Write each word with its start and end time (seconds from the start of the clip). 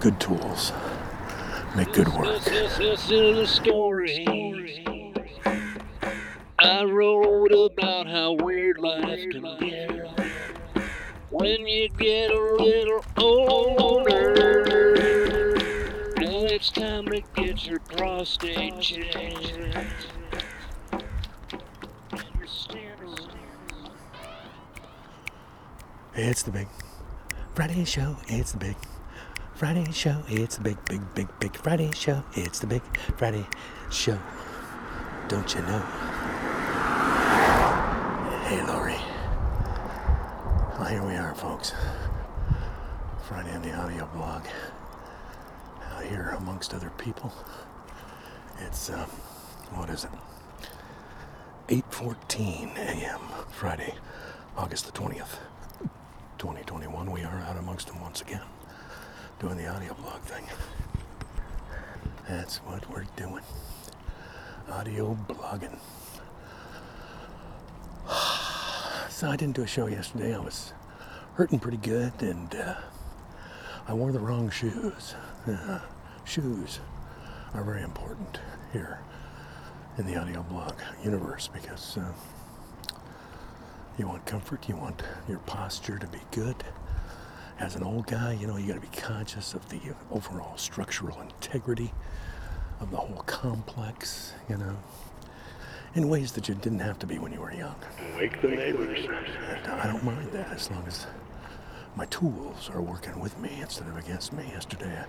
Good 0.00 0.18
tools 0.18 0.72
make 1.76 1.92
good 1.92 2.08
work. 2.08 2.46
Listen 2.46 3.18
to 3.18 3.34
the 3.34 3.46
story. 3.46 4.24
I 6.58 6.84
wrote 6.84 7.52
about 7.52 8.06
how 8.06 8.32
weird 8.32 8.78
life 8.78 9.20
can 9.30 9.42
be 9.58 9.86
when 11.28 11.66
you 11.66 11.90
get 11.98 12.30
a 12.30 12.38
little 12.38 13.04
older. 13.18 14.34
Now 16.16 16.44
it's 16.46 16.70
time 16.70 17.04
to 17.08 17.20
get 17.36 17.66
your 17.66 17.80
prostate 17.80 18.80
checked. 18.80 19.52
It's 26.14 26.42
the 26.42 26.50
big 26.50 26.68
Friday 27.54 27.84
show. 27.84 28.16
It's 28.28 28.52
the 28.52 28.58
big 28.58 28.76
Friday 29.60 29.92
show. 29.92 30.16
It's 30.26 30.56
the 30.56 30.62
big, 30.62 30.82
big, 30.86 31.14
big, 31.14 31.28
big 31.38 31.54
Friday 31.54 31.90
show. 31.92 32.24
It's 32.32 32.60
the 32.60 32.66
big 32.66 32.80
Friday 33.18 33.46
show. 33.90 34.18
Don't 35.28 35.54
you 35.54 35.60
know? 35.60 35.80
Hey, 38.46 38.64
Lori. 38.66 38.96
Well, 40.78 40.88
here 40.88 41.04
we 41.04 41.12
are, 41.12 41.34
folks. 41.34 41.74
Friday 43.28 43.54
on 43.54 43.60
the 43.60 43.74
audio 43.74 44.06
blog. 44.14 44.46
Out 45.90 46.04
here 46.04 46.34
amongst 46.38 46.72
other 46.72 46.88
people. 46.96 47.30
It's, 48.60 48.88
um, 48.88 49.10
what 49.74 49.90
is 49.90 50.04
it? 50.04 50.10
8.14 51.68 52.78
a.m. 52.78 53.20
Friday, 53.50 53.94
August 54.56 54.86
the 54.86 54.92
20th. 54.92 55.36
2021, 56.38 57.10
we 57.10 57.22
are 57.24 57.40
out 57.40 57.58
amongst 57.58 57.88
them 57.88 58.00
once 58.00 58.22
again, 58.22 58.40
doing 59.40 59.56
the 59.56 59.66
audio 59.66 59.94
blog 59.94 60.20
thing. 60.20 60.44
That's 62.28 62.58
what 62.58 62.88
we're 62.90 63.06
doing. 63.16 63.42
Audio 64.70 65.16
blogging. 65.28 65.78
So 69.08 69.28
I 69.28 69.36
didn't 69.36 69.56
do 69.56 69.62
a 69.62 69.66
show 69.66 69.86
yesterday. 69.86 70.34
I 70.34 70.38
was 70.38 70.72
hurting 71.34 71.58
pretty 71.58 71.76
good, 71.76 72.12
and 72.20 72.54
uh, 72.54 72.74
I 73.86 73.92
wore 73.92 74.12
the 74.12 74.18
wrong 74.18 74.48
shoes. 74.48 75.14
Uh, 75.46 75.80
shoes 76.24 76.80
are 77.52 77.62
very 77.62 77.82
important 77.82 78.40
here 78.72 79.00
in 79.98 80.06
the 80.06 80.16
audio 80.16 80.42
blog 80.42 80.72
universe 81.04 81.50
because. 81.52 81.98
Uh, 81.98 82.12
you 83.98 84.08
want 84.08 84.24
comfort, 84.24 84.66
you 84.66 84.76
want 84.76 85.02
your 85.28 85.40
posture 85.40 85.98
to 85.98 86.06
be 86.06 86.20
good. 86.30 86.56
As 87.60 87.76
an 87.76 87.82
old 87.82 88.06
guy, 88.06 88.32
you 88.40 88.46
know, 88.46 88.56
you 88.56 88.68
got 88.68 88.74
to 88.74 88.80
be 88.80 88.96
conscious 88.96 89.52
of 89.52 89.68
the 89.68 89.76
uh, 89.76 90.14
overall 90.14 90.56
structural 90.56 91.20
integrity 91.20 91.92
of 92.80 92.90
the 92.90 92.96
whole 92.96 93.22
complex, 93.24 94.32
you 94.48 94.56
know, 94.56 94.78
in 95.94 96.08
ways 96.08 96.32
that 96.32 96.48
you 96.48 96.54
didn't 96.54 96.78
have 96.78 96.98
to 97.00 97.06
be 97.06 97.18
when 97.18 97.32
you 97.32 97.40
were 97.40 97.52
young. 97.52 97.74
Wake 98.16 98.40
the 98.40 98.48
neighbors. 98.48 99.06
And 99.06 99.66
I 99.72 99.86
don't 99.86 100.02
mind 100.02 100.32
that 100.32 100.50
as 100.50 100.70
long 100.70 100.84
as 100.86 101.06
my 101.96 102.06
tools 102.06 102.70
are 102.72 102.80
working 102.80 103.20
with 103.20 103.38
me 103.38 103.58
instead 103.60 103.88
of 103.88 103.96
against 103.98 104.32
me. 104.32 104.44
Yesterday, 104.46 105.04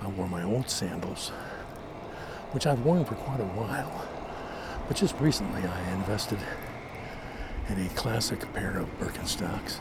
I 0.00 0.06
wore 0.06 0.28
my 0.28 0.44
old 0.44 0.70
sandals, 0.70 1.30
which 2.52 2.64
I've 2.64 2.80
worn 2.82 3.04
for 3.04 3.16
quite 3.16 3.40
a 3.40 3.44
while. 3.44 4.06
But 4.86 4.96
just 4.96 5.18
recently, 5.18 5.62
I 5.62 5.92
invested 5.94 6.38
in 7.68 7.84
a 7.84 7.88
classic 7.90 8.52
pair 8.52 8.78
of 8.78 8.86
Birkenstocks. 9.00 9.78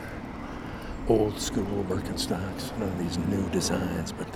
Old 1.08 1.40
school 1.40 1.84
Birkenstocks, 1.90 2.78
none 2.78 2.90
of 2.90 3.00
these 3.00 3.18
new 3.18 3.50
designs, 3.50 4.12
but 4.12 4.28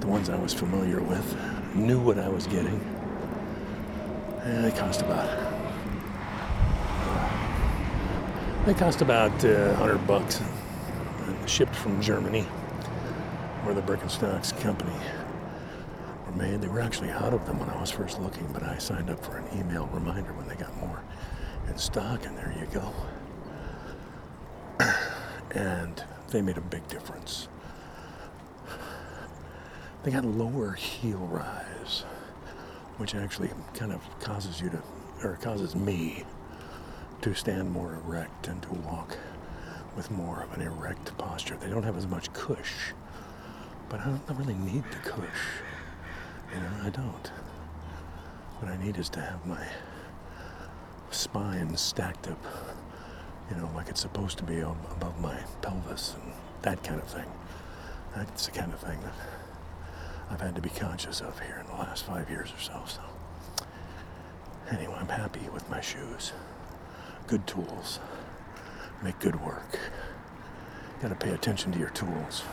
the 0.00 0.06
ones 0.06 0.28
I 0.28 0.36
was 0.36 0.52
familiar 0.52 1.00
with, 1.00 1.36
knew 1.74 2.00
what 2.00 2.18
I 2.18 2.28
was 2.28 2.46
getting. 2.46 2.80
And 4.42 4.64
they 4.64 4.72
cost 4.72 5.02
about 5.02 5.52
they 8.66 8.74
cost 8.74 9.00
about 9.02 9.32
uh, 9.44 9.74
100 9.74 10.06
bucks, 10.06 10.40
shipped 11.46 11.74
from 11.74 12.00
Germany, 12.00 12.42
where 13.62 13.74
the 13.74 13.82
Birkenstocks 13.82 14.58
company 14.60 14.94
were 16.26 16.32
made. 16.32 16.60
They 16.60 16.68
were 16.68 16.80
actually 16.80 17.10
out 17.10 17.34
of 17.34 17.44
them 17.46 17.58
when 17.58 17.70
I 17.70 17.80
was 17.80 17.90
first 17.90 18.20
looking, 18.20 18.46
but 18.52 18.62
I 18.62 18.78
signed 18.78 19.10
up 19.10 19.24
for 19.24 19.36
an 19.36 19.58
email 19.58 19.88
reminder 19.92 20.32
when 20.34 20.46
they 20.46 20.54
got 20.54 20.76
more 20.76 21.02
in 21.68 21.76
stock, 21.76 22.24
and 22.24 22.36
there 22.36 22.54
you 22.58 22.66
go. 22.66 22.92
And 25.52 26.02
they 26.30 26.42
made 26.42 26.58
a 26.58 26.62
big 26.62 26.86
difference. 26.88 27.48
They 30.02 30.10
got 30.10 30.24
lower 30.24 30.72
heel 30.72 31.18
rise, 31.30 32.00
which 32.96 33.14
actually 33.14 33.50
kind 33.74 33.92
of 33.92 34.00
causes 34.20 34.60
you 34.60 34.70
to, 34.70 34.82
or 35.22 35.36
causes 35.36 35.76
me 35.76 36.24
to 37.20 37.34
stand 37.34 37.70
more 37.70 37.94
erect 38.04 38.48
and 38.48 38.60
to 38.62 38.72
walk 38.72 39.16
with 39.94 40.10
more 40.10 40.42
of 40.42 40.52
an 40.58 40.62
erect 40.62 41.16
posture. 41.18 41.56
They 41.56 41.68
don't 41.68 41.84
have 41.84 41.96
as 41.96 42.06
much 42.06 42.32
cush, 42.32 42.92
but 43.88 44.00
I 44.00 44.06
don't 44.06 44.38
really 44.38 44.54
need 44.54 44.82
the 44.90 45.08
cush. 45.08 45.62
You 46.52 46.60
know, 46.60 46.70
I 46.84 46.90
don't. 46.90 47.28
What 48.58 48.72
I 48.72 48.82
need 48.82 48.96
is 48.96 49.08
to 49.10 49.20
have 49.20 49.46
my 49.46 49.66
spine 51.10 51.76
stacked 51.76 52.26
up, 52.28 52.44
you 53.54 53.60
know, 53.60 53.70
like 53.74 53.88
it's 53.88 54.00
supposed 54.00 54.38
to 54.38 54.44
be 54.44 54.60
above 54.60 55.20
my 55.20 55.36
pelvis 55.60 56.14
and 56.14 56.32
that 56.62 56.82
kind 56.82 57.00
of 57.00 57.08
thing. 57.08 57.26
That's 58.14 58.46
the 58.46 58.52
kind 58.52 58.72
of 58.72 58.80
thing 58.80 58.98
that 59.02 59.14
I've 60.30 60.40
had 60.40 60.54
to 60.54 60.62
be 60.62 60.70
conscious 60.70 61.20
of 61.20 61.38
here 61.40 61.58
in 61.60 61.66
the 61.66 61.82
last 61.82 62.04
five 62.04 62.30
years 62.30 62.50
or 62.50 62.60
so. 62.60 62.82
So, 62.86 63.64
anyway, 64.70 64.96
I'm 64.98 65.08
happy 65.08 65.48
with 65.52 65.68
my 65.68 65.80
shoes. 65.80 66.32
Good 67.26 67.46
tools 67.46 67.98
make 69.02 69.18
good 69.18 69.40
work. 69.44 69.78
Got 71.00 71.08
to 71.08 71.14
pay 71.14 71.30
attention 71.30 71.72
to 71.72 71.78
your 71.78 71.90
tools. 71.90 72.44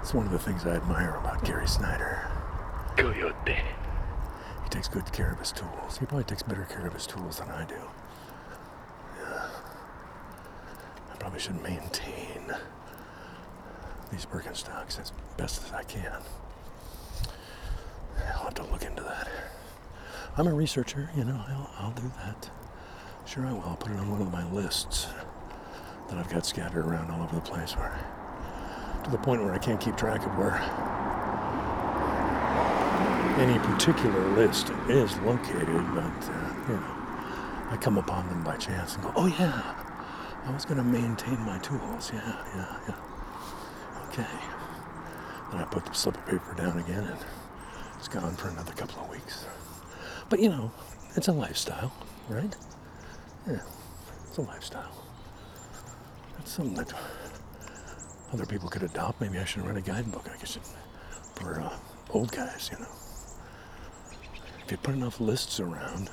It's 0.00 0.12
one 0.12 0.26
of 0.26 0.32
the 0.32 0.38
things 0.38 0.66
I 0.66 0.76
admire 0.76 1.14
about 1.14 1.44
Gary 1.44 1.68
Snyder. 1.68 2.28
Coyote. 2.96 3.73
Takes 4.74 4.88
good 4.88 5.12
care 5.12 5.30
of 5.30 5.38
his 5.38 5.52
tools. 5.52 5.98
He 5.98 6.04
probably 6.04 6.24
takes 6.24 6.42
better 6.42 6.64
care 6.64 6.84
of 6.84 6.92
his 6.94 7.06
tools 7.06 7.38
than 7.38 7.48
I 7.48 7.64
do. 7.64 7.76
Yeah. 9.20 9.46
I 11.12 11.16
probably 11.16 11.38
should 11.38 11.62
maintain 11.62 12.52
these 14.10 14.26
Birkenstocks 14.26 14.98
as 15.00 15.12
best 15.36 15.62
as 15.64 15.70
I 15.70 15.84
can. 15.84 16.20
I'll 18.34 18.44
have 18.44 18.54
to 18.54 18.64
look 18.64 18.82
into 18.82 19.04
that. 19.04 19.28
I'm 20.36 20.48
a 20.48 20.52
researcher, 20.52 21.08
you 21.16 21.22
know, 21.22 21.40
I'll, 21.48 21.70
I'll 21.78 21.92
do 21.92 22.10
that. 22.24 22.50
Sure, 23.26 23.46
I 23.46 23.52
will. 23.52 23.62
I'll 23.64 23.76
put 23.76 23.92
it 23.92 23.98
on 24.00 24.10
one 24.10 24.22
of 24.22 24.32
my 24.32 24.44
lists 24.52 25.06
that 26.08 26.18
I've 26.18 26.28
got 26.28 26.44
scattered 26.44 26.84
around 26.84 27.12
all 27.12 27.22
over 27.22 27.36
the 27.36 27.42
place 27.42 27.76
where, 27.76 27.96
to 29.04 29.10
the 29.10 29.18
point 29.18 29.40
where 29.40 29.54
I 29.54 29.58
can't 29.58 29.80
keep 29.80 29.96
track 29.96 30.26
of 30.26 30.36
where 30.36 30.60
any 33.38 33.58
particular 33.58 34.28
list 34.36 34.70
is 34.88 35.16
located, 35.18 35.66
but, 35.94 36.30
uh, 36.30 36.54
you 36.68 36.74
know, 36.74 36.94
I 37.70 37.78
come 37.80 37.98
upon 37.98 38.28
them 38.28 38.44
by 38.44 38.56
chance 38.56 38.94
and 38.94 39.02
go, 39.02 39.12
oh 39.16 39.26
yeah, 39.26 39.74
I 40.44 40.52
was 40.52 40.64
going 40.64 40.78
to 40.78 40.84
maintain 40.84 41.40
my 41.40 41.58
tools. 41.58 42.12
Yeah, 42.14 42.44
yeah, 42.54 42.78
yeah. 42.88 44.08
Okay. 44.08 44.26
Then 45.50 45.60
I 45.60 45.64
put 45.64 45.84
the 45.86 45.92
slip 45.94 46.16
of 46.16 46.26
paper 46.26 46.54
down 46.56 46.78
again 46.78 47.04
and 47.04 47.18
it's 47.98 48.08
gone 48.08 48.36
for 48.36 48.48
another 48.48 48.72
couple 48.72 49.02
of 49.02 49.10
weeks. 49.10 49.46
But 50.28 50.38
you 50.40 50.50
know, 50.50 50.70
it's 51.16 51.28
a 51.28 51.32
lifestyle, 51.32 51.92
right? 52.28 52.54
Yeah, 53.48 53.60
it's 54.28 54.38
a 54.38 54.42
lifestyle. 54.42 54.94
That's 56.36 56.52
something 56.52 56.74
that 56.74 56.92
other 58.32 58.46
people 58.46 58.68
could 58.68 58.82
adopt. 58.82 59.20
Maybe 59.20 59.38
I 59.38 59.44
should 59.44 59.66
write 59.66 59.76
a 59.76 59.80
guidebook, 59.80 60.28
I 60.32 60.36
guess, 60.38 60.58
for 61.34 61.60
uh, 61.60 61.76
old 62.10 62.30
guys, 62.30 62.70
you 62.72 62.78
know. 62.78 62.86
If 64.64 64.70
you 64.70 64.76
put 64.78 64.94
enough 64.94 65.20
lists 65.20 65.60
around, 65.60 66.08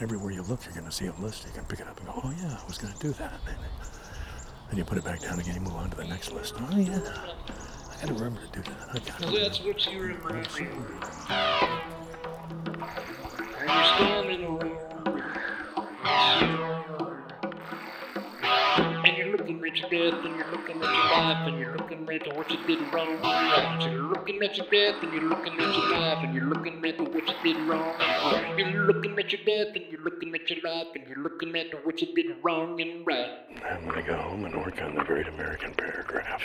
everywhere 0.00 0.30
you 0.30 0.40
look, 0.42 0.64
you're 0.64 0.72
going 0.72 0.86
to 0.86 0.92
see 0.92 1.06
a 1.06 1.12
list. 1.20 1.44
You 1.46 1.52
can 1.52 1.64
pick 1.64 1.80
it 1.80 1.86
up 1.86 1.98
and 1.98 2.06
go, 2.06 2.14
oh 2.24 2.32
yeah, 2.40 2.56
I 2.58 2.66
was 2.66 2.78
going 2.78 2.94
to 2.94 2.98
do 2.98 3.12
that. 3.12 3.38
And 4.70 4.78
you 4.78 4.84
put 4.84 4.96
it 4.96 5.04
back 5.04 5.20
down 5.20 5.38
again, 5.38 5.56
you 5.56 5.60
move 5.60 5.74
on 5.74 5.90
to 5.90 5.96
the 5.96 6.04
next 6.04 6.32
list. 6.32 6.54
Oh 6.56 6.76
yeah, 6.78 6.96
I 6.96 8.00
got 8.00 8.08
to 8.08 8.14
remember 8.14 8.40
to 8.40 8.62
do 8.62 8.62
that. 8.62 8.88
I 8.94 8.98
got 9.00 9.20
to 9.20 9.38
That's 9.38 9.60
what 9.60 9.92
you 9.92 10.00
remind 10.00 10.48
me 10.54 10.68
of. 10.68 10.70
You're 13.60 13.84
standing 13.84 14.44
around. 14.44 14.62
And 14.62 14.62
you're 14.62 14.69
death 19.90 20.24
and 20.24 20.36
you're 20.36 20.50
looking 20.52 20.76
at 20.82 20.94
your 20.94 21.10
life 21.10 21.48
and 21.48 21.58
you're 21.58 21.76
looking 21.76 22.08
at 22.08 22.36
what 22.36 22.50
you 22.50 22.58
did 22.66 22.94
wrong. 22.94 23.18
You're 23.82 24.02
looking 24.02 24.42
at 24.42 24.56
your 24.56 24.66
death 24.70 25.02
and 25.02 25.12
you're 25.12 25.28
looking 25.28 25.54
at 25.54 25.76
your 25.76 25.90
life 25.90 26.18
and 26.22 26.34
you're 26.34 26.44
looking 26.44 26.84
at 26.86 27.00
what 27.00 27.28
you 27.28 27.34
did 27.42 27.68
wrong. 27.68 27.94
You're 28.56 28.86
looking 28.86 29.18
at 29.18 29.32
your 29.32 29.42
death 29.44 29.74
and 29.74 29.84
you're 29.90 30.02
looking 30.02 30.34
at 30.34 30.48
your 30.48 30.60
life 30.62 30.86
and 30.94 31.08
you're 31.08 31.18
looking 31.18 31.56
at 31.56 31.84
what 31.84 32.00
you 32.00 32.14
did 32.14 32.36
wrong 32.42 32.80
and 32.80 33.04
right. 33.04 33.30
I'm 33.68 33.88
gonna 33.88 34.02
go 34.02 34.16
home 34.16 34.44
and 34.44 34.54
work 34.54 34.80
on 34.80 34.94
the 34.94 35.02
Great 35.04 35.26
American 35.26 35.74
Paragraph. 35.74 36.42